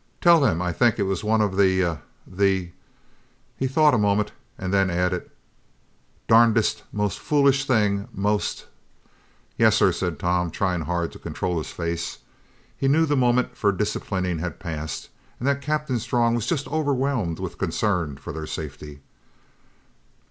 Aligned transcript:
"Tell 0.19 0.39
them 0.39 0.63
I 0.63 0.71
think 0.73 0.97
it 0.97 1.03
was 1.03 1.23
one 1.23 1.41
of 1.41 1.55
the 1.57 1.99
the" 2.25 2.71
he 3.59 3.67
thought 3.67 3.93
a 3.93 3.99
moment 3.99 4.31
and 4.57 4.73
then 4.73 4.89
added, 4.89 5.29
"darndest, 6.27 6.81
most 6.91 7.19
foolish 7.19 7.65
things 7.65 8.07
most" 8.11 8.65
"Yes, 9.59 9.75
sir," 9.75 9.91
said 9.91 10.17
Tom, 10.17 10.49
trying 10.49 10.81
hard 10.81 11.11
to 11.11 11.19
control 11.19 11.59
his 11.59 11.69
face. 11.69 12.17
He 12.75 12.87
knew 12.87 13.05
the 13.05 13.15
moment 13.15 13.55
for 13.55 13.71
disciplining 13.71 14.39
had 14.39 14.57
passed, 14.59 15.09
and 15.37 15.47
that 15.47 15.61
Captain 15.61 15.99
Strong 15.99 16.33
was 16.33 16.47
just 16.47 16.67
overwhelmed 16.69 17.37
with 17.37 17.59
concern 17.59 18.17
for 18.17 18.33
their 18.33 18.47
safety. 18.47 19.01